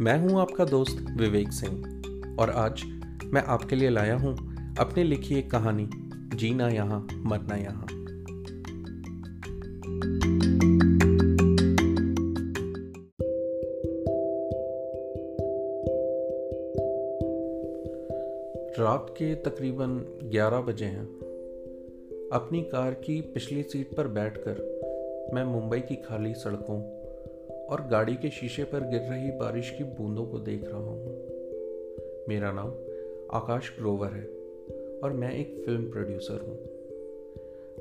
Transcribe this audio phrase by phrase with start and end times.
[0.00, 1.78] मैं हूँ आपका दोस्त विवेक सिंह,
[2.40, 2.82] और आज
[3.24, 4.32] मैं आपके लिए लाया हूँ
[4.78, 5.90] अपने लिखी एक कहानी,
[6.36, 7.86] जीना यहाँ, मरना यहाँ।
[18.78, 21.06] रात के तकरीबन 11 बजे हैं।
[22.32, 24.80] अपनी कार की पिछली सीट पर बैठकर
[25.34, 26.99] मैं मुंबई की खाली सड़कों
[27.70, 31.06] और गाड़ी के शीशे पर गिर रही बारिश की बूंदों को देख रहा हूँ।
[32.28, 32.68] मेरा नाम
[33.32, 34.24] आकाश ग्रोवर है
[35.00, 36.80] और मैं एक फ़िल्म प्रोड्यूसर हूँ।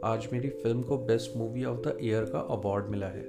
[0.03, 3.23] आज मेरी फ़िल्म को best movie of the year का अवार्ड मिला है।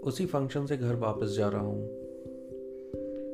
[0.00, 1.84] उसी फ़ंक्शन से घर वापस जा रहा हूँ।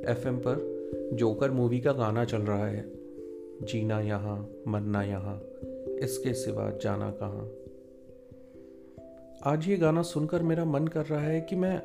[0.08, 0.78] एफएम पर
[1.12, 2.84] जोकर मूवी का गाना चल रहा है।
[3.62, 5.42] जीना यहाँ, मरना यहाँ,
[5.98, 7.50] इसके सिवा जाना कहाँ?
[9.46, 11.80] आज ये गाना सुनकर मेरा मन कर रहा है कि मैं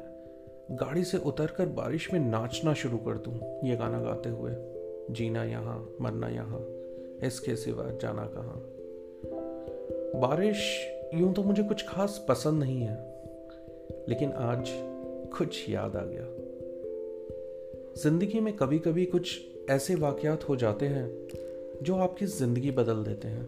[0.71, 3.33] गाड़ी से उतरकर बारिश में नाचना शुरू कर दूँ,
[3.69, 4.51] ये गाना गाते हुए।
[5.13, 6.61] जीना यहाँ, मरना यहाँ
[7.27, 8.61] इसके सिवा जाना कहाँ।
[10.21, 12.95] बारिश यूँ तो मुझे कुछ खास पसंद नहीं है,
[14.09, 14.69] लेकिन आज
[15.37, 16.25] कुछ याद आ गया।
[18.03, 19.39] ज़िंदगी में कभी कभी कुछ
[19.69, 21.27] ऐसे वाकयात हो जाते हैं,
[21.83, 23.45] जो आपकी ज़िंदगी बदल देते हैं,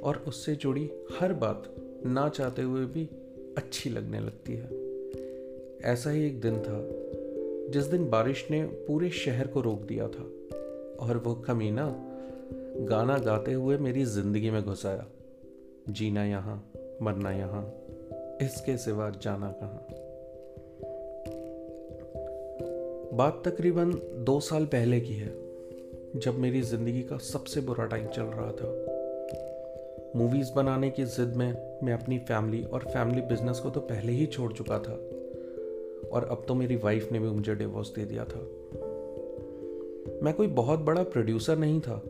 [0.00, 1.74] और उससे जुड़ी हर बात
[2.06, 3.08] ना चाहते हुए भी
[3.56, 4.68] अच्छी लगने लगती है।
[5.92, 6.80] ऐसा ही एक दिन था,
[7.70, 10.22] जिस दिन बारिश ने पूरे शहर को रोक दिया था,
[11.00, 11.86] और वो कमीना
[12.80, 15.06] गाना गाते हुए मेरी ज़िंदगी में घुसाया।
[15.88, 17.62] जीना यहाँ, मरना यहाँ,
[18.42, 19.86] इसके सिवा जाना कहाँ।
[23.16, 23.92] बात तकरीबन
[24.24, 25.32] दो साल पहले की है,
[26.16, 28.97] जब मेरी ज़िंदगी का सबसे बुरा टाइम चल रहा था।
[30.16, 34.26] मूवीज़ बनाने की ज़िद में मैं अपनी फैमिली और फैमिली बिज़नेस को तो पहले ही
[34.26, 34.92] छोड़ चुका था।
[36.08, 38.40] और अब तो मेरी वाइफ ने भी मुझे डिवोर्स दे दिया था।
[40.22, 42.02] मैं कोई बहुत बड़ा प्रोड्यूसर नहीं था।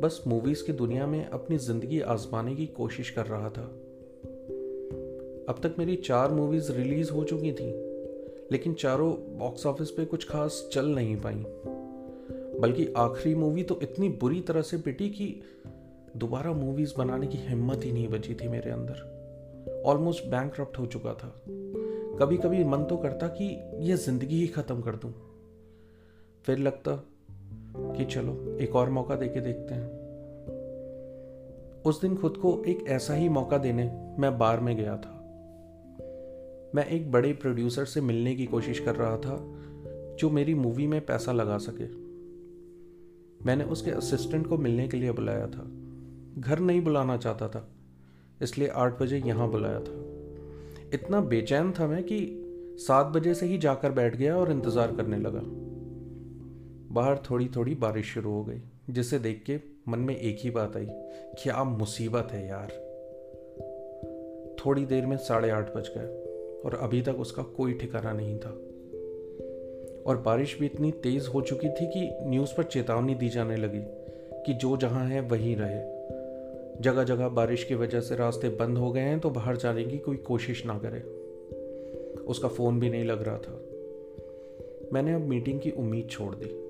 [0.00, 3.64] बस मूवीज़ की दुनिया में अपनी ज़िंदगी आजमाने की कोशिश कर रहा था।
[5.48, 7.70] अब तक मेरी चार मूवीज़ रिलीज़ हो चुकी थी,
[8.52, 11.44] लेकिन चारों बॉक्स ऑफ़िस पे कुछ खास चल नहीं पाई।
[12.60, 15.42] बल्कि आखिरी मूवी तो इतनी बुरी तरह से पिटी कि
[16.18, 19.18] दोबारा मूवीज़ बनाने की हिम्मत ही नहीं बची थी मेरे अंदर।
[19.86, 21.42] ऑलमोस्ट बैंक हो चुका था।
[22.18, 25.14] कभी कभी मन तो करता कि यह ज़िंदगी ही खत्म कर दूँ।
[26.44, 27.04] फिर लगता
[27.76, 29.98] कि चलो, एक और मौका देके देखते हैं।
[31.82, 35.14] उस दिन खुद को एक ऐसा ही मौका देने मैं बार में गया था।
[36.74, 39.36] मैं एक बड़े प्रोड्यूसर से मिलने की कोशिश कर रहा था,
[40.18, 42.08] जो मेरी मूवी में पैसा लगा सके।
[43.46, 45.87] मैंने उसके असिस्टेंट को मिलने के लिए बुलाया था।
[46.38, 47.68] घर नहीं बुलाना चाहता था,
[48.42, 49.92] इसलिए आठ बजे यहाँ बुलाया था।
[50.94, 52.18] इतना बेचैन था मैं कि
[52.80, 55.40] सात बजे से ही जाकर बैठ गया और इंतज़ार करने लगा।
[56.94, 58.60] बाहर थोड़ी थोड़ी बारिश शुरू हो गई,
[58.90, 60.86] जिसे देख के मन में एक ही बात आई,
[61.42, 62.70] क्या मुसीबत है यार।
[64.56, 66.06] थोड़ी देर में साढ़े आठ बज गए
[66.64, 68.50] और अभी तक उसका कोई ठिकाना नहीं था।
[70.06, 73.82] और बारिश भी इतनी तेज़ हो चुकी थी कि न्यूज़ पर चेतावनी दी जाने लगी
[74.46, 75.97] कि जो जहाँ है वहीं रहे।
[76.80, 79.98] जगह जगह बारिश की वजह से रास्ते बंद हो गए हैं तो बाहर जाने की
[79.98, 81.00] कोई कोशिश ना करे।
[82.22, 83.62] उसका फ़ोन भी नहीं लग रहा था।
[84.92, 86.68] मैंने अब मीटिंग की उम्मीद छोड़ दी।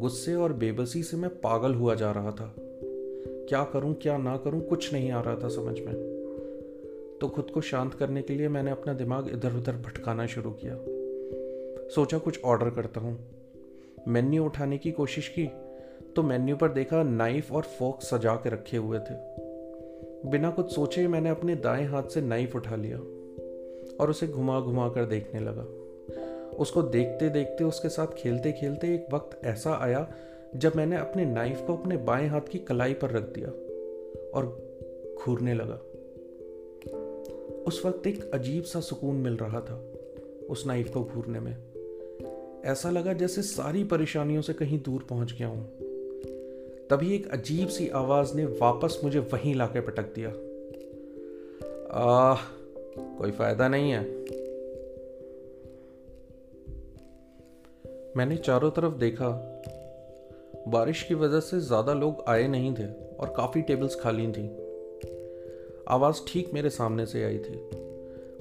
[0.00, 2.54] गुस्से और बेबसी से मैं पागल हुआ जा रहा था।
[3.48, 6.14] क्या करूँ, क्या ना करूँ, कुछ नहीं आ रहा था समझ में।
[7.20, 10.76] तो खुद को शांत करने के लिए मैंने अपना दिमाग इधर उधर भटकाना शुरू किया।
[11.88, 13.18] सोचा कुछ ऑर्डर करता हूँ।
[14.08, 15.50] मेन्यू उठाने की कोशिश की
[16.16, 19.14] तो मेन्यू पर देखा नाइफ और फोक सजा के रखे हुए थे।
[20.30, 22.98] बिना कुछ सोचे मैंने अपने दाएँ हाथ से नाइफ उठा लिया
[24.00, 25.62] और उसे घुमा घुमा कर देखने लगा।
[26.56, 30.12] उसको देखते देखते उसके साथ खेलते खेलते एक वक्त ऐसा आया
[30.56, 33.48] जब मैंने अपने नाइफ को अपने बाएँ हाथ की कलाई पर रख दिया
[34.34, 34.46] और
[35.18, 35.80] घूरने लगा।
[37.66, 39.92] उस वक्त एक अजीब सा सुकून मिल रहा था
[40.50, 41.56] उस नाइफ को घूरने में।
[42.64, 45.83] ऐसा लगा जैसे सारी परेशानियों से कहीं दूर पहुँच गया हूँ।
[46.90, 50.28] तभी एक अजीब सी आवाज़ ने वापस मुझे वहीं लाके पटक दिया।
[51.90, 52.34] आ,
[53.18, 54.02] कोई फ़ायदा नहीं है।
[58.16, 59.28] मैंने चारों तरफ़ देखा।
[60.68, 62.86] बारिश की वजह से ज़्यादा लोग आए नहीं थे
[63.16, 64.46] और काफ़ी टेबल्स खाली थी।
[65.88, 67.70] आवाज़ ठीक मेरे सामने से आई थी।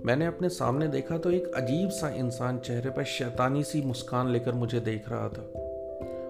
[0.05, 4.51] मैंने अपने सामने देखा तो एक अजीब सा इंसान चेहरे पर शैतानी सी मुस्कान लेकर
[4.51, 5.62] मुझे देख रहा था।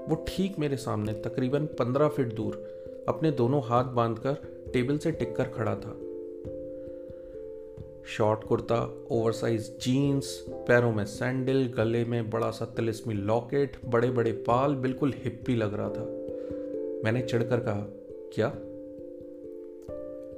[0.09, 2.53] वो ठीक मेरे सामने, तकरीबन पंद्रह फीट दूर,
[3.09, 4.33] अपने दोनों हाथ बांधकर
[4.73, 5.99] टेबल से टिक कर खड़ा था।
[8.05, 14.31] शॉर्ट कुर्ता ओवरसाइज जीन्स पैरों में सैंडल गले में बड़ा सा तिलिस्मी लॉकेट बड़े बड़े
[14.31, 16.03] पाल बिल्कुल हिप्पी लग रहा था।
[17.03, 17.85] मैंने चिढ़कर कहा,
[18.33, 18.53] क्या?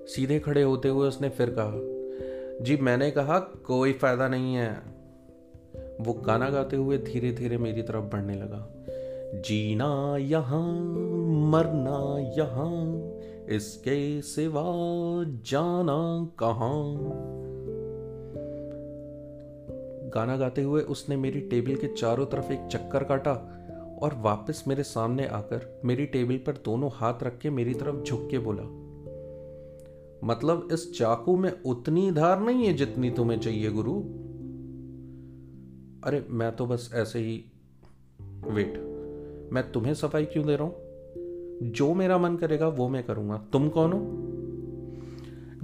[0.07, 1.73] सीधे खड़े होते हुए उसने फिर कहा,
[2.63, 4.95] जी, मैंने कहा, कोई फ़ायदा नहीं है।
[6.01, 8.75] वो गाना गाते हुए धीरे धीरे मेरी तरफ़ बढ़ने लगा।
[9.42, 10.74] जीना यहाँ,
[11.52, 12.96] मरना यहाँ,
[13.56, 14.64] इसके सिवा
[15.28, 16.96] जाना कहाँ?
[20.10, 23.34] गाना गाते हुए उसने मेरी टेबल के चारों तरफ़ एक चक्कर काटा
[24.02, 28.28] और वापस मेरे सामने आकर मेरी टेबल पर दोनों हाथ रख के मेरी तरफ़ झुक
[28.32, 28.86] के बोला
[30.24, 33.94] मतलब इस चाकू में उतनी धार नहीं है जितनी तुम्हें चाहिए, गुरु?
[36.04, 37.46] अरे, मैं तो बस ऐसे ही
[38.48, 38.94] वेट
[39.51, 40.75] मैं तुम्हें सफ़ाई क्यों दे रहा हूँ?
[41.71, 44.01] जो मेरा मन करेगा, वो मैं करूँगा। तुम कौन हो?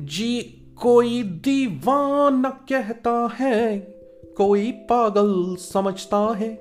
[0.05, 0.41] जी,
[0.81, 3.79] कोई दीवाना कहता है,
[4.37, 6.53] कोई पागल समझता है।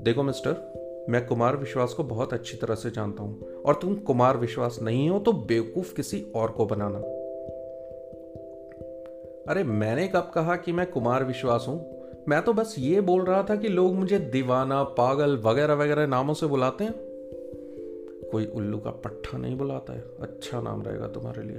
[0.00, 0.72] देखो मिस्टर,
[1.08, 5.10] मैं कुमार विश्वास को बहुत अच्छी तरह से जानता हूँ, और तुम कुमार विश्वास नहीं
[5.10, 6.98] हो तो बेवकूफ़ किसी और को बनाना।
[9.52, 12.01] अरे, मैंने कब कहा कि मैं कुमार विश्वास हूँ?
[12.28, 16.34] मैं तो बस ये बोल रहा था कि लोग मुझे दीवाना, पागल वगैरह वगैरह नामों
[16.34, 16.94] से बुलाते हैं।
[18.30, 21.56] कोई उल्लू का पट्टा नहीं बुलाता है। अच्छा नाम रहेगा तुम्हारे लिए।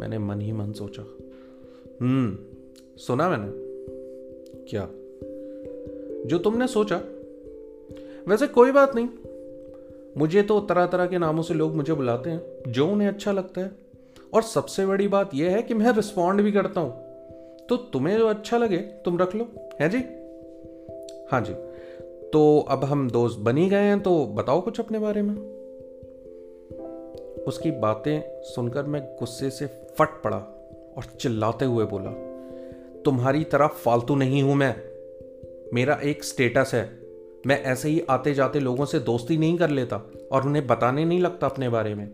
[0.00, 1.02] मैंने मन ही मन सोचा।
[2.00, 2.38] हम्म
[2.96, 3.52] सुना मैंने।
[4.70, 4.88] क्या?
[6.28, 6.96] जो तुमने सोचा।
[8.28, 9.08] वैसे कोई बात नहीं।
[10.16, 13.60] मुझे तो तरह तरह के नामों से लोग मुझे बुलाते हैं, जो उन्हें अच्छा लगता
[13.60, 13.70] है।
[14.34, 17.11] और सबसे बड़ी बात यह है कि मैं रिस्पॉन्ड भी करता हूँ।
[17.68, 19.48] तो तुम्हें जो अच्छा लगे, तुम रख लो।
[19.80, 19.98] है जी?
[21.30, 21.54] हाँ जी।
[22.30, 25.34] तो अब हम दोस्त बनी गए हैं तो बताओ कुछ अपने बारे में।
[27.46, 30.36] उसकी बातें सुनकर मैं गुस्से से फट पड़ा
[30.96, 32.10] और चिल्लाते हुए बोला,
[33.02, 34.74] तुम्हारी तरह फालतू नहीं हूँ मैं।
[35.74, 36.84] मेरा एक स्टेटस है।
[37.46, 39.96] मैं ऐसे ही आते जाते लोगों से दोस्ती नहीं कर लेता
[40.32, 42.08] और उन्हें बताने नहीं लगता अपने बारे में।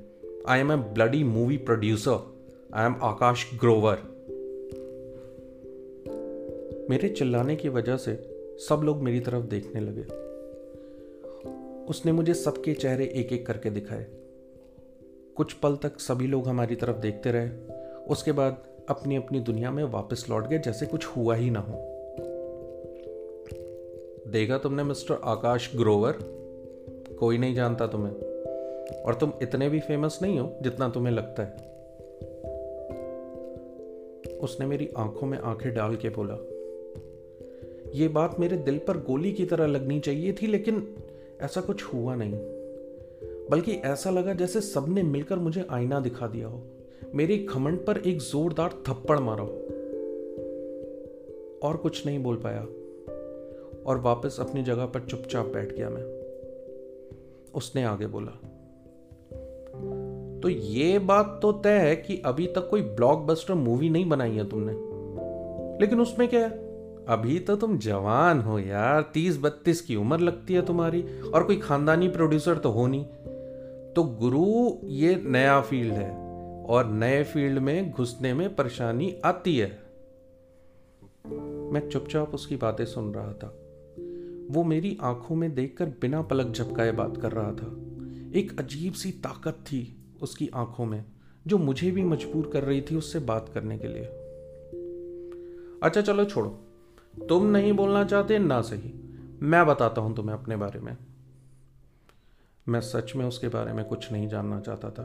[0.49, 2.19] I am a bloody movie producer
[2.75, 3.99] I am Akash Grover
[6.91, 8.15] मेरे चिल्लाने की वजह से
[8.59, 10.03] सब लोग मेरी तरफ़ देखने लगे।
[11.85, 14.07] उसने मुझे सबके चेहरे एक एक करके दिखाए।
[15.37, 17.51] कुछ पल तक सभी लोग हमारी तरफ़ देखते रहे।
[18.11, 21.75] उसके बाद अपनी अपनी दुनिया में वापस लौट गए, जैसे कुछ हुआ ही ना हो।
[24.31, 26.19] देखा तुमने मिस्टर आकाश ग्रोवर?
[27.19, 28.15] कोई नहीं जानता तुम्हें।
[29.03, 31.69] और तुम इतने भी फ़ेमस नहीं हो, जितना तुम्हें लगता है।
[34.39, 36.58] उसने मेरी आँखों में आँखें डाल के बोला
[37.95, 40.95] ये बात मेरे दिल पर गोली की तरह लगनी चाहिए थी, लेकिन
[41.43, 42.35] ऐसा कुछ हुआ नहीं।
[43.51, 46.63] बल्कि ऐसा लगा जैसे सबने मिलकर मुझे आईना दिखा दिया हो।
[47.15, 49.45] मेरे घमंड पर एक जोरदार थप्पड़ मारा
[51.69, 52.67] और कुछ नहीं बोल पाया।
[53.87, 56.19] और वापस अपनी जगह पर चुपचाप बैठ गया मैं।
[57.55, 58.33] उसने आगे बोला
[60.43, 64.49] तो ये बात तो तय है कि अभी तक कोई ब्लॉकबस्टर मूवी नहीं बनाई है
[64.49, 64.73] तुमने।
[65.81, 66.68] लेकिन उसमें क्या है?
[67.09, 71.57] अभी तो तुम जवान हो यार। तीस बत्तीस की उम्र लगती है तुम्हारी और कोई
[71.57, 73.05] खानदानी प्रोड्यूसर तो हो नहीं।
[73.95, 76.11] तो गुरु, ये नया फ़ील्ड है
[76.65, 79.83] और नए फ़ील्ड में घुसने में परेशानी आती है।
[81.73, 83.49] मैं चुपचाप उसकी बातें सुन रहा था।
[84.51, 87.77] वो मेरी आँखों में देखकर बिना पलक झपकाए बात कर रहा था।
[88.39, 91.05] एक अजीब सी ताकत थी उसकी आँखों में,
[91.47, 94.05] जो मुझे भी मजबूर कर रही थी उससे बात करने के लिए।
[95.83, 96.65] अच्छा चलो छोड़ो।
[97.27, 98.93] तुम नहीं बोलना चाहते, ना सही।
[99.43, 100.97] मैं बताता हूँ तुम्हें अपने बारे में।
[102.69, 105.03] मैं सच में उसके बारे में कुछ नहीं जानना चाहता था।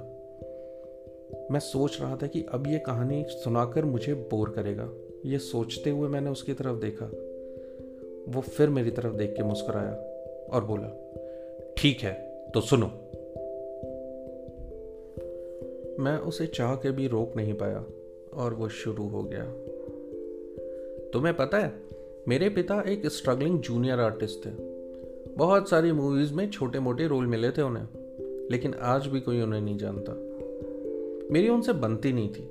[1.52, 4.90] मैं सोच रहा था कि अब ये कहानी सुनाकर मुझे बोर करेगा।
[5.26, 7.06] ये सोचते हुए मैंने उसकी तरफ़ देखा।
[8.30, 9.94] वो फिर मेरी तरफ़ देख के मुस्कुराया
[10.54, 10.90] और बोला,
[11.78, 12.14] ठीक है
[12.54, 12.88] तो सुनो।
[16.04, 17.86] मैं उसे चाह के भी रोक नहीं पाया
[18.34, 19.46] और वो शुरू हो गया।
[21.12, 21.84] तुम्हें पता है
[22.28, 24.50] मेरे पिता एक स्ट्रगलिंग जूनियर आर्टिस्ट थे।
[25.38, 27.88] बहुत सारी मूवीज़ में छोटे मोटे रोल मिले थे उन्हें,
[28.52, 30.14] लेकिन आज भी कोई उन्हें नहीं जानता।
[31.34, 32.48] मेरी उनसे बनती नहीं थी,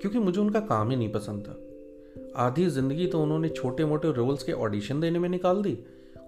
[0.00, 4.42] क्योंकि मुझे उनका काम ही नहीं पसंद था। आधी ज़िंदगी तो उन्होंने छोटे मोटे रोल्स
[4.42, 5.78] के ऑडिशन देने में निकाल दी,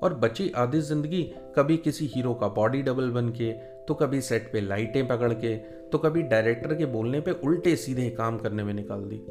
[0.02, 1.22] और बची आधी ज़िंदगी
[1.56, 3.52] कभी किसी हीरो का बॉडी डबल बन के
[3.88, 5.56] तो कभी सेट पे लाइटें पकड़ के
[5.90, 9.22] तो कभी डायरेक्टर के बोलने पे उल्टे सीधे काम करने में निकाल दी।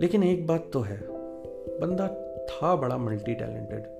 [0.00, 1.17] लेकिन एक बात तो है
[1.80, 2.08] बंदा
[2.50, 3.98] था बड़ा मल्टी टैलेंटेड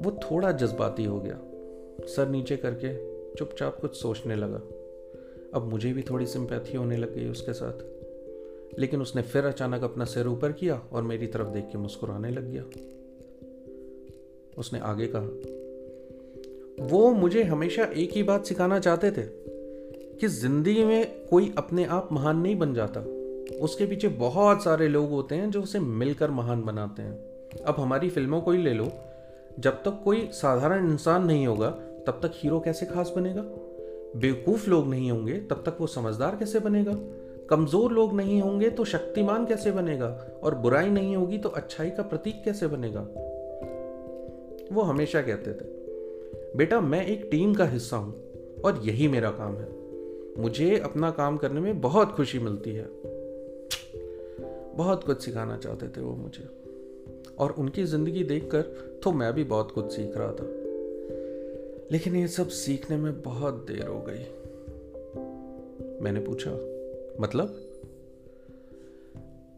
[0.00, 1.40] वो थोड़ा जज्बाती हो गया।
[2.06, 4.60] सर नीचे करके चुपचाप कुछ सोचने लगा।
[5.54, 7.72] अब मुझे भी थोड़ी सिंपैथी होने लग गई उसके साथ।
[8.78, 12.50] लेकिन उसने फिर अचानक अपना सिर ऊपर किया और मेरी तरफ़ देख के मुस्कुराने लग
[12.50, 12.62] गया।
[14.58, 15.26] उसने आगे कहा,
[16.86, 19.22] वो मुझे हमेशा एक ही बात सिखाना चाहते थे
[20.16, 23.00] कि ज़िंदगी में कोई अपने आप महान नहीं बन जाता।
[23.60, 27.18] उसके पीछे बहुत सारे लोग होते हैं जो उसे मिलकर महान बनाते हैं।
[27.66, 28.88] अब हमारी फ़िल्मों को ही ले लो।
[29.58, 31.70] जब तक कोई साधारण इंसान नहीं होगा,
[32.06, 33.42] तब तक हीरो कैसे खास बनेगा?
[34.20, 36.96] बेवकूफ़ लोग नहीं होंगे, तब तक वो समझदार कैसे बनेगा?
[37.50, 40.26] कमज़ोर लोग नहीं होंगे तो शक्तिमान कैसे बनेगा?
[40.42, 43.00] और बुराई नहीं होगी तो अच्छाई का प्रतीक कैसे बनेगा?
[44.72, 45.68] वो हमेशा कहते थे,
[46.56, 48.14] बेटा, मैं एक टीम का हिस्सा हूँ
[48.64, 49.68] और यही मेरा काम है।
[50.42, 53.15] मुझे अपना काम करने में बहुत खुशी मिलती है।
[54.76, 56.48] बहुत कुछ सिखाना चाहते थे वो मुझे।
[57.38, 58.62] और उनकी ज़िंदगी देखकर
[59.04, 60.46] तो मैं भी बहुत कुछ सीख रहा था।
[61.92, 64.24] लेकिन ये सब सीखने में बहुत देर हो गई।
[66.02, 66.50] मैंने पूछा
[67.20, 67.46] मतलब?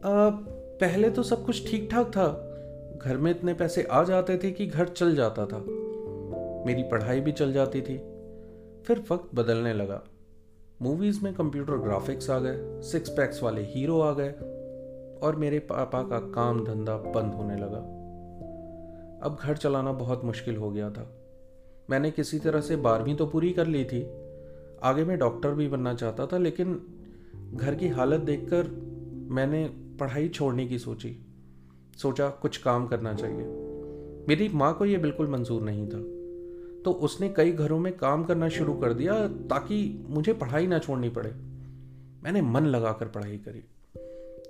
[0.05, 0.29] आ,
[0.79, 2.45] पहले तो सब कुछ ठीक ठाक था।
[3.05, 5.57] घर में इतने पैसे आ जाते थे कि घर चल जाता था।
[6.65, 7.97] मेरी पढ़ाई भी चल जाती थी।
[8.83, 10.03] फिर वक्त बदलने लगा।
[10.81, 14.33] मूवीज़ में कंप्यूटर ग्राफिक्स आ गए सिक्स पैक्स वाले हीरो आ गए
[15.23, 17.77] और मेरे पापा का काम धंधा बंद होने लगा।
[19.23, 21.15] अब घर चलाना बहुत मुश्किल हो गया था।
[21.89, 24.01] मैंने किसी तरह से बारहवीं तो पूरी कर ली थी।
[24.83, 26.81] आगे मैं डॉक्टर भी बनना चाहता था, लेकिन
[27.53, 28.67] घर की हालत देखकर
[29.31, 29.65] मैंने
[29.99, 31.25] पढ़ाई छोड़ने की सोची।
[31.97, 33.45] सोचा कुछ काम करना चाहिए।
[34.27, 35.99] मेरी माँ को यह बिल्कुल मंजूर नहीं था।
[36.85, 41.09] तो उसने कई घरों में काम करना शुरू कर दिया ताकि मुझे पढ़ाई ना छोड़नी
[41.09, 41.29] पड़े।
[42.23, 43.63] मैंने मन लगाकर पढ़ाई करी।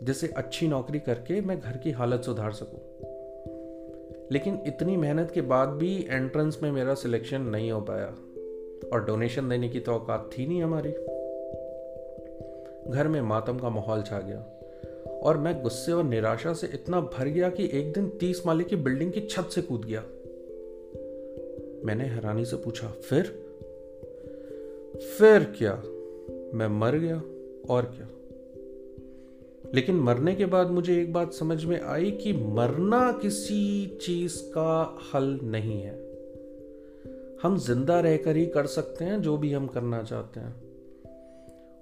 [0.03, 2.79] जिससे अच्छी नौकरी करके मैं घर की हालत सुधार सकूँ।
[4.31, 8.15] लेकिन इतनी मेहनत के बाद भी एंट्रेंस में मेरा सिलेक्शन नहीं हो पाया।
[8.93, 10.91] और डोनेशन देने की तो औकात थी नहीं हमारी।
[12.91, 14.45] घर में मातम का माहौल छा गया।
[15.11, 18.75] और मैं गुस्से और निराशा से इतना भर गया कि एक दिन तीस माले की
[18.75, 20.01] बिल्डिंग की छत से कूद गया।
[21.85, 23.23] मैंने हैरानी से पूछा, फिर?
[25.17, 25.75] फिर क्या?
[26.53, 27.21] मैं मर गया?
[27.69, 28.09] और क्या?
[29.75, 34.99] लेकिन मरने के बाद मुझे एक बात समझ में आई कि मरना किसी चीज़ का
[35.13, 35.95] हल नहीं है।
[37.43, 40.55] हम ज़िंदा रहकर ही कर सकते हैं जो भी हम करना चाहते हैं।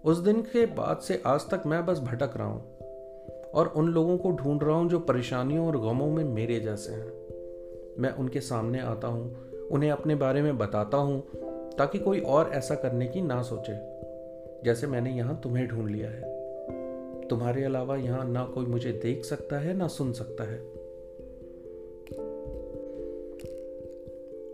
[0.06, 2.78] उस दिन के बाद से आज तक मैं बस भटक रहा हूँ
[3.54, 7.12] और उन लोगों को ढूंढ रहा हूँ जो परेशानियों और गमों में मेरे जैसे हैं।
[8.00, 9.36] मैं उनके सामने आता हूँ,
[9.68, 11.22] उन्हें अपने बारे में बताता हूँ,
[11.78, 13.74] ताकि कोई और ऐसा करने की ना सोचे,
[14.66, 16.37] जैसे मैंने यहाँ तुम्हें ढूंढ लिया है।
[17.30, 20.60] तुम्हारे अलावा यहाँ ना कोई मुझे देख सकता है, ना सुन सकता है।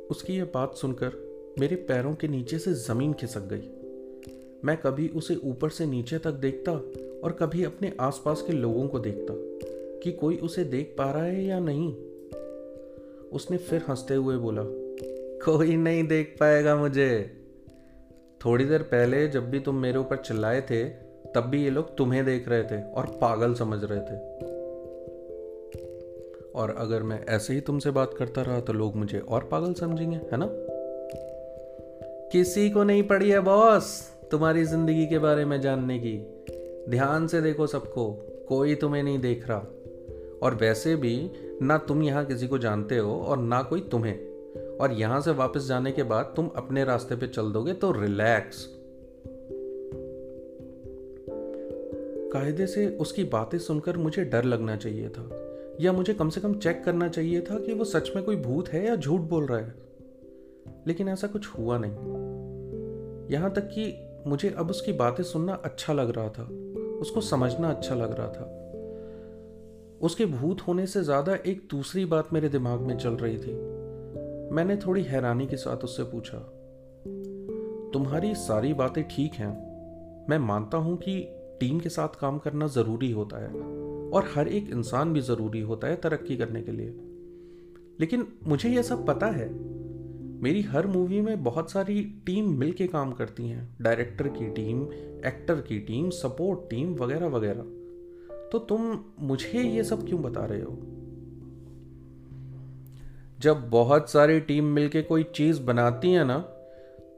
[0.07, 1.11] उसकी यह बात सुनकर
[1.59, 3.69] मेरे पैरों के नीचे से ज़मीन खिसक गई।
[4.65, 6.71] मैं कभी उसे ऊपर से नीचे तक देखता
[7.23, 9.33] और कभी अपने आसपास के लोगों को देखता
[9.99, 11.93] कि कोई उसे देख पा रहा है या नहीं।
[13.29, 14.63] उसने फिर हँसते हुए बोला,
[15.45, 17.37] कोई नहीं देख पाएगा मुझे।
[18.45, 21.02] थोड़ी देर पहले जब भी तुम मेरे ऊपर चिल्लाए थे
[21.35, 24.17] तब भी ये लोग तुम्हें देख रहे थे और पागल समझ रहे थे।
[26.51, 30.15] और अगर मैं ऐसे ही तुमसे बात करता रहा तो लोग मुझे और पागल समझेंगे,
[30.15, 30.47] है ना?
[32.31, 36.17] किसी को नहीं पड़ी है बॉस तुम्हारी ज़िंदगी के बारे में जानने की।
[36.89, 38.11] ध्यान से देखो सबको,
[38.49, 39.65] कोई तुम्हें नहीं देख रहा।
[40.43, 44.33] और वैसे भी ना तुम यहाँ किसी को जानते हो और ना कोई तुम्हें।
[44.77, 48.67] और यहाँ से वापस जाने के बाद तुम अपने रास्ते पे चल दोगे तो रिलैक्स।
[52.33, 55.29] कायदे से उसकी बातें सुनकर मुझे डर लगना चाहिए था,
[55.81, 58.69] या मुझे कम से कम चेक करना चाहिए था कि वो सच में कोई भूत
[58.69, 59.73] है या झूठ बोल रहा है।
[60.87, 63.93] लेकिन ऐसा कुछ हुआ नहीं। यहाँ तक कि
[64.27, 66.43] मुझे अब उसकी बातें सुनना अच्छा लग रहा था,
[67.01, 68.45] उसको समझना अच्छा लग रहा था।
[70.01, 73.53] उसके भूत होने से ज़्यादा एक दूसरी बात मेरे दिमाग में चल रही थी।
[74.55, 76.37] मैंने थोड़ी हैरानी के साथ उससे पूछा,
[77.93, 79.51] तुम्हारी सारी बातें ठीक हैं।
[80.29, 81.15] मैं मानता हूँ कि
[81.63, 83.51] टीम के साथ काम करना ज़रूरी होता है
[84.09, 86.89] और हर एक इंसान भी ज़रूरी होता है तरक्की करने के लिए।
[87.99, 89.53] लेकिन मुझे यह सब पता है,
[90.41, 94.83] मेरी हर मूवी में बहुत सारी टीम मिल काम करती हैं डायरेक्टर की टीम
[95.25, 97.61] एक्टर की टीम सपोर्ट टीम वगैरह वगैरह।
[98.51, 100.77] तो तुम मुझे ये सब क्यों बता रहे हो?
[103.39, 106.37] जब बहुत सारी टीम मिलके कोई चीज़ बनाती है ना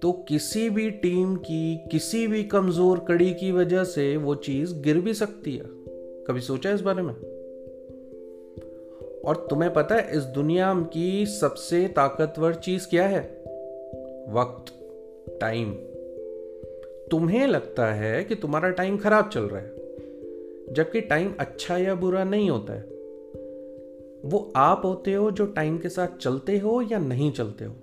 [0.06, 5.02] तो किसी भी टीम की, किसी भी कमज़ोर कड़ी की वजह से वो चीज़ गिर
[5.02, 5.64] भी सकती है।
[6.28, 7.14] कभी सोचा इस बारे में?
[9.22, 13.22] और तुम्हें पता है, इस दुनिया की सबसे ताकतवर चीज़ क्या है?
[14.30, 14.74] वक्त,
[15.42, 15.72] टाइम।
[17.12, 19.70] तुम्हें लगता है कि तुम्हारा टाइम खराब चल रहा है,
[20.74, 22.82] जबकि टाइम अच्छा या बुरा नहीं होता है।
[24.26, 27.74] वो आप होते हो जो टाइम के साथ चलते हो या नहीं चलते हो।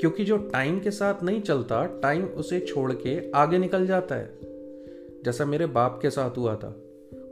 [0.00, 4.30] क्योंकि जो टाइम के साथ नहीं चलता टाइम उसे छोड़ के आगे निकल जाता है।
[5.24, 6.74] जैसा मेरे बाप के साथ हुआ था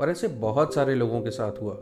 [0.00, 1.78] और ऐसे बहुत सारे लोगों के साथ हुआ।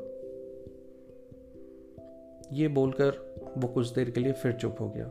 [2.52, 3.18] ये बोलकर
[3.58, 5.10] वो कुछ देर के लिए फिर चुप हो गया।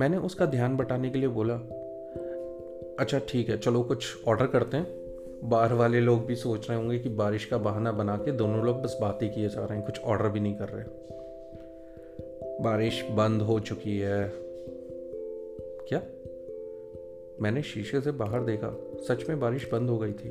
[0.00, 1.54] मैंने उसका ध्यान बटाने के लिए बोला
[2.98, 5.00] अच्छा ठीक है, चलो कुछ ऑर्डर करते हैं।
[5.44, 8.82] बाहर वाले लोग भी सोच रहे होंगे कि बारिश का बहाना बना के दोनों लोग
[8.82, 10.84] बस बातें किए जा रहे हैं, कुछ ऑर्डर भी नहीं कर रहे
[12.62, 14.32] बारिश बंद हो चुकी है।
[15.88, 16.02] क्या?
[17.40, 18.70] मैंने शीशे से बाहर देखा,
[19.08, 20.30] सच में बारिश बंद हो गई थी।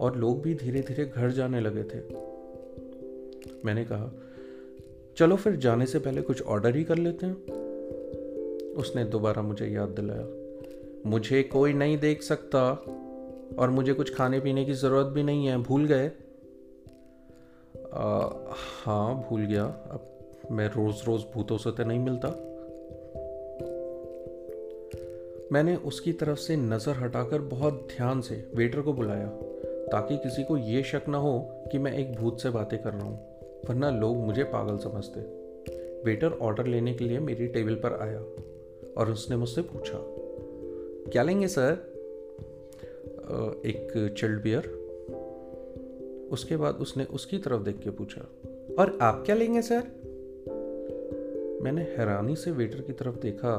[0.00, 2.00] और लोग भी धीरे धीरे घर जाने लगे थे।
[3.64, 4.10] मैंने कहा,
[5.16, 7.36] चलो फिर जाने से पहले कुछ ऑर्डर ही कर लेते हैं।
[8.74, 10.26] उसने दोबारा मुझे याद दिलाया,
[11.06, 12.72] मुझे कोई नहीं देख सकता
[13.58, 16.10] और मुझे कुछ खाने पीने की ज़रूरत भी नहीं है, भूल गए?
[18.84, 20.17] हाँ भूल गया। अब
[20.50, 22.28] मैं रोज़ रोज़ भूतों से तो नहीं मिलता।
[25.52, 29.26] मैंने उसकी तरफ़ से नज़र हटाकर बहुत ध्यान से वेटर को बुलाया,
[29.92, 31.38] ताकि किसी को ये शक ना हो
[31.72, 33.18] कि मैं एक भूत से बातें कर रहा हूँ,
[33.68, 35.20] वरना लोग मुझे पागल समझते।
[36.04, 38.20] वेटर ऑर्डर लेने के लिए मेरी टेबल पर आया
[38.96, 39.98] और उसने मुझसे पूछा,
[41.12, 41.72] क्या लेंगे सर?
[43.66, 44.76] एक चिल्ड बियर।
[46.32, 48.20] उसके बाद उसने उसकी तरफ़ देख के पूछा,
[48.78, 49.86] और आप क्या लेंगे सर?
[51.62, 53.54] मैंने हैरानी से वेटर की तरफ़ देखा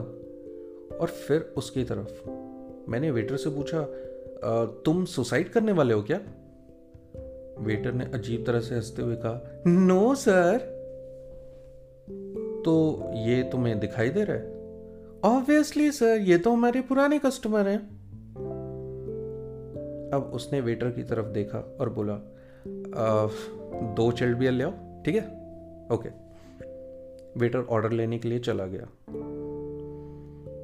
[1.01, 2.29] और फिर उसकी तरफ़।
[2.91, 3.81] मैंने वेटर से पूछा
[4.85, 6.17] तुम सुसाइड करने वाले हो क्या?
[7.59, 10.57] वेटर ने अजीब तरह से हँसते हुए कहा, नो, सर।
[12.65, 14.59] तो ये तुम्हें दिखाई दे रहा है?
[15.23, 17.99] ऑब्वियसली सर, ये तो हमारे पुराने कस्टमर हैं।
[20.13, 22.15] अब उसने वेटर की तरफ़ देखा और बोला
[23.95, 24.71] दो चिल्ड बियर ले आओ,
[25.05, 25.21] ठीक है?
[25.91, 26.28] ओके।
[27.37, 28.87] वेटर ऑर्डर लेने के लिए चला गया।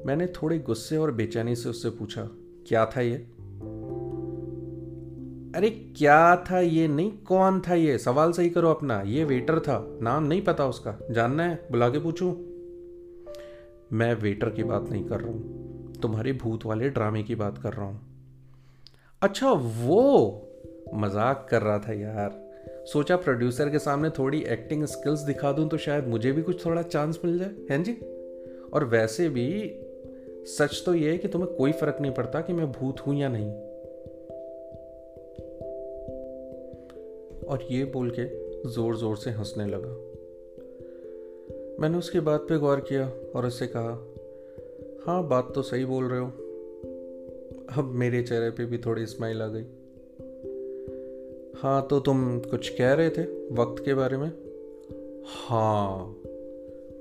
[0.06, 2.28] मैंने थोड़े गुस्से और बेचैनी से उससे पूछा,
[2.66, 3.26] क्या था ये?
[5.54, 6.88] अरे, क्या था ये?
[6.88, 7.98] नहीं, कौन था ये?
[7.98, 11.68] सवाल सही करो अपना। ये वेटर था। नाम नहीं पता उसका। जानना है?
[11.70, 12.34] बुला के पूछूँ?
[13.92, 17.72] मैं वेटर की बात नहीं कर रहा हूँ। तुम्हारे भूत वाले ड्रामे की बात कर
[17.72, 18.00] रहा हूँ।
[19.22, 20.42] अच्छा वो?
[20.94, 22.45] मज़ाक कर रहा था यार।
[22.92, 26.82] सोचा प्रोड्यूसर के सामने थोड़ी एक्टिंग स्किल्स दिखा दूँ तो शायद मुझे भी कुछ थोड़ा
[26.82, 27.92] चांस मिल जाए, हैं जी?
[28.72, 29.46] और वैसे भी,
[30.46, 33.28] सच तो ये है कि तुम्हें कोई फ़र्क नहीं पड़ता कि मैं भूत हूँ या
[33.28, 33.50] नहीं।
[37.46, 38.24] और ये बोल के
[38.70, 39.94] ज़ोर ज़ोर से हंसने लगा।
[41.80, 44.12] मैंने उसकी बात पे गौर किया और उससे कहा
[45.06, 46.26] हाँ बात तो सही बोल रहे हो।
[47.78, 49.64] अब मेरे चेहरे पे भी थोड़ी स्माइल आ गई।
[51.62, 53.22] हाँ तो तुम कुछ कह रहे थे
[53.54, 54.32] वक्त के बारे में?
[55.26, 56.16] हाँ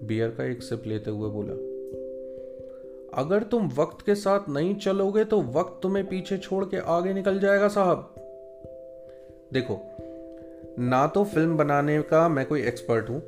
[0.03, 1.53] बियर का एक सिप लेते हुए बोला।
[3.21, 7.39] अगर तुम वक्त के साथ नहीं चलोगे तो वक्त तुम्हें पीछे छोड़ के आगे निकल
[7.39, 8.15] जाएगा, साहब।
[9.53, 9.79] देखो,
[10.79, 13.23] ना तो फ़िल्म बनाने का मैं कोई एक्सपर्ट हूँ,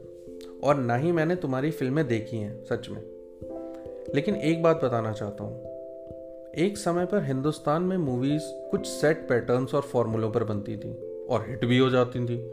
[0.63, 3.01] और ना ही मैंने तुम्हारी फ़िल्में देखी हैं, सच में।
[4.15, 5.77] लेकिन एक बात बताना चाहता हूँ।
[6.55, 11.45] एक समय पर हिंदुस्तान में मूवीज़ कुछ सेट पैटर्न्स और फॉर्मूलों पर बनती थी। और
[11.47, 12.51] हिट भी हो जाती थी।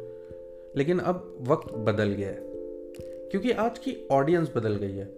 [0.77, 2.39] लेकिन अब वक्त बदल गया है,
[3.31, 5.15] क्योंकि आज की ऑडियंस बदल गई है।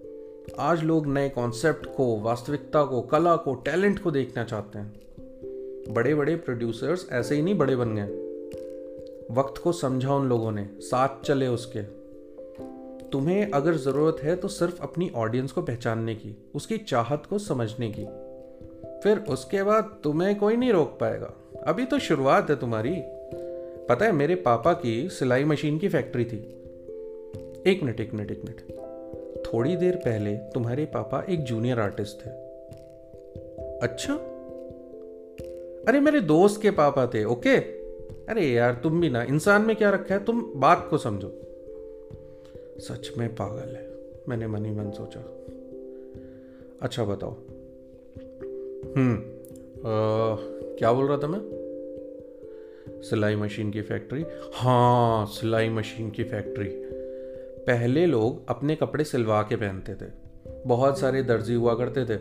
[0.58, 5.00] आज लोग नए कॉन्सेप्ट को, वास्तविकता को, कला को टैलेंट को देखना चाहते हैं।
[5.94, 8.26] बड़े बड़े प्रोड्यूसर्स ऐसे ही नहीं बड़े बन गए।
[9.30, 11.82] वक्त को समझा उन लोगों ने, साथ चले उसके।
[13.08, 17.94] तुम्हें अगर ज़रूरत है तो सिर्फ़ अपनी ऑडियंस को पहचानने की, उसकी चाहत को समझने
[17.98, 18.04] की।
[19.00, 21.34] फिर उसके बाद तुम्हें कोई नहीं रोक पाएगा।
[21.66, 23.02] अभी तो शुरुआत है तुम्हारी।
[23.88, 26.62] पता है, मेरे पापा की सिलाई मशीन की फैक्ट्री थी।
[27.66, 28.76] एक मिनट एक मिनट एक मिनट।
[29.46, 32.30] थोड़ी देर पहले तुम्हारे पापा एक जूनियर आर्टिस्ट थे।
[33.82, 34.14] अच्छा?
[35.88, 37.56] अरे, मेरे दोस्त के पापा थे, ओके?
[38.28, 41.32] अरे यार, तुम भी ना, इंसान में क्या रखा है, तुम बात को समझो।
[42.78, 43.90] सच में पागल है,
[44.28, 45.20] मैंने मनी मन सोचा।
[46.82, 47.30] अच्छा बताओ।
[48.96, 49.22] हम्म
[50.76, 51.65] क्या बोल रहा था मैं?
[53.02, 56.68] सिलाई मशीन की फैक्ट्री। हाँ सिलाई मशीन की फैक्ट्री।
[57.66, 60.10] पहले लोग अपने कपड़े सिलवा के पहनते थे।
[60.66, 62.16] बहुत सारे दर्जी हुआ करते थे।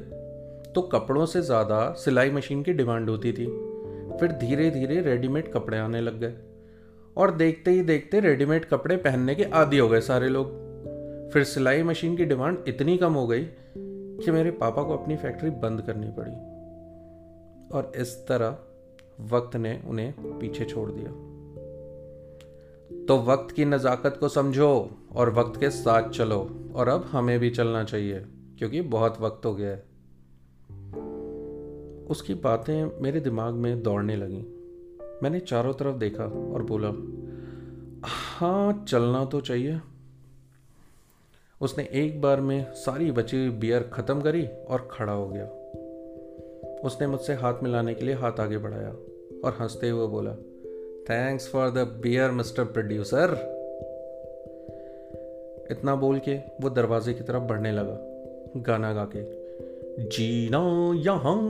[0.73, 3.45] तो कपड़ों से ज़्यादा सिलाई मशीन की डिमांड होती थी।
[4.19, 6.33] फिर धीरे धीरे रेडीमेड कपड़े आने लग गए।
[7.17, 10.47] और देखते ही देखते रेडीमेड कपड़े पहनने के आदि हो गए सारे लोग।
[11.33, 13.43] फिर सिलाई मशीन की डिमांड इतनी कम हो गई
[13.77, 16.31] कि मेरे पापा को अपनी फैक्ट्री बंद करनी पड़ी।
[17.77, 18.57] और इस तरह
[19.21, 21.11] वक्त ने उन्हें पीछे छोड़ दिया।
[23.05, 24.69] तो वक्त की नज़ाकत को समझो
[25.15, 26.39] और वक्त के साथ चलो
[26.75, 28.19] और अब हमें भी चलना चाहिए,
[28.59, 29.83] क्योंकि बहुत वक्त हो गया है।
[32.05, 34.45] उसकी बातें मेरे दिमाग में दौड़ने लगी।
[35.23, 36.89] मैंने चारों तरफ़ देखा और बोला
[38.07, 39.79] हाँ चलना तो चाहिए।
[41.61, 45.45] उसने एक बार में सारी बची हुई बियर ख़त्म करी और खड़ा हो गया।
[46.85, 48.89] उसने मुझसे हाथ मिलाने के लिए हाथ आगे बढ़ाया
[49.43, 50.35] और हँसते हुए बोला
[51.09, 53.55] thanks for the beer mister producer
[55.71, 57.97] इतना बोल के वो दरवाजे की तरफ़ बढ़ने लगा,
[58.61, 59.45] गाना गा के।
[60.07, 61.41] जीना यहाँ,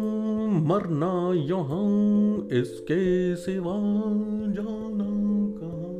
[0.62, 3.74] मरना यहाँ, इसके सिवा
[4.54, 5.06] जाना
[5.60, 5.96] कहाँ?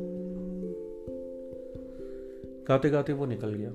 [2.68, 3.70] गाते गाते वो निकल गया।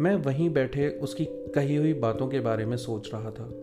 [0.00, 3.61] मैं वहीं बैठे उसकी कही हुई बातों के बारे में सोच रहा था।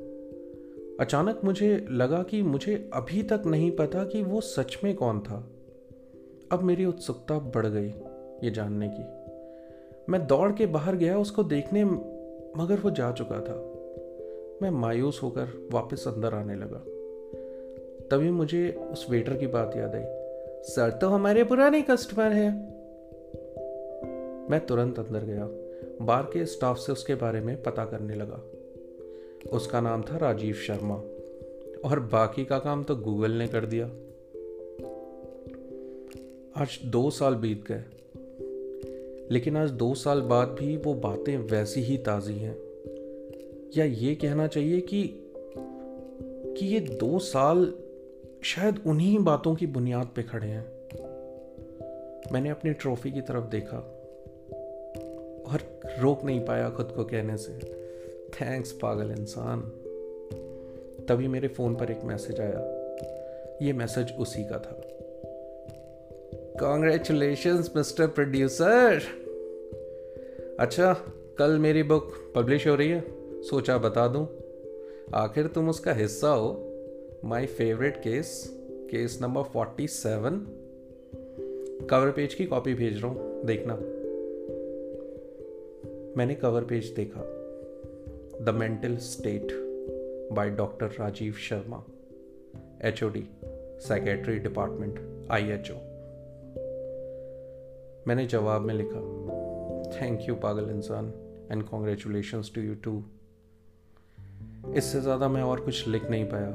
[1.00, 5.50] अचानक मुझे लगा कि मुझे अभी तक नहीं पता कि वो सच में कौन था।
[6.52, 7.90] अब मेरी उत्सुकता बढ़ गई
[8.44, 9.04] ये जानने की।
[10.12, 11.84] मैं दौड़ के बाहर गया, उसको देखने
[12.62, 13.56] मगर वो जा चुका था।
[14.62, 16.84] मैं मायूस होकर वापस अंदर आने लगा।
[18.12, 20.04] तभी मुझे उस वेटर की बात याद आई।
[20.64, 22.54] सर तो हमारे पुराने कस्टमर हैं।
[24.52, 25.48] मैं तुरंत अंदर गया।
[26.06, 28.59] बार के स्टाफ से उसके बारे में पता करने लगा।
[29.48, 31.04] उसका नाम था राजीव शर्मा।
[31.86, 33.86] और बाकी का काम तो गूगल ने कर दिया।
[36.62, 37.84] आज दो साल बीत गए।
[39.32, 42.58] लेकिन आज दो साल बाद भी वो बातें वैसी ही ताज़ी हैं।
[43.78, 45.16] या ये कहना चाहिए कि
[46.24, 47.74] कि ये दो साल
[48.44, 50.80] शायद उन्हीं बातों की बुनियाद पे खड़े हैं।
[52.32, 53.78] मैंने अपनी ट्रॉफी की तरफ़ देखा।
[55.52, 57.79] और रोक नहीं पाया खुद को कहने से।
[58.34, 59.62] थैंक्स पागल इंसान।
[61.10, 62.76] तभी मेरे फ़ोन पर एक मैसेज आया।
[63.62, 64.82] ये मैसेज उसी का था।
[66.60, 69.02] कॉन्ग्रेचुलेशन मिस्टर प्रोड्यूसर
[70.60, 70.94] अच्छा
[71.38, 73.04] कल मेरी बुक पब्लिश हो रही है।
[73.42, 74.28] सोचा बता दूँ।
[75.14, 76.66] आखिर तुम उसका हिस्सा हो।
[77.26, 78.50] My favourite case
[78.92, 80.48] case number forty seven
[81.90, 83.76] cover page की कॉपी भेज रहा हूँ। देखना।
[86.18, 87.39] मैंने कवर पेज देखा।
[88.42, 89.48] The mental state
[90.34, 91.84] by doctor Rajeev Sharma
[92.82, 93.24] H O D
[93.88, 95.00] psychiatry department
[95.32, 95.76] I H O
[98.08, 99.00] मैंने जवाब में लिखा
[99.92, 101.14] थैंक यू पागल इंसान
[101.52, 103.04] and congratulation to you too
[104.74, 106.50] इससे ज़्यादा मैं और कुछ लिख नहीं पाया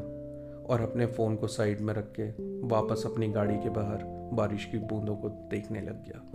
[0.64, 2.30] और अपने फ़ोन को साइड में रख के
[2.68, 6.30] वापस अपनी गाड़ी के बाहर बारिश की बूंदों को देखने लग गया।